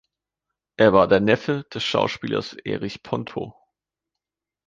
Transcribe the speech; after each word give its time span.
Er 0.77 0.93
war 0.93 1.07
der 1.07 1.19
Neffe 1.19 1.63
des 1.71 1.83
Schauspielers 1.83 2.53
Erich 2.65 3.03
Ponto. 3.03 3.53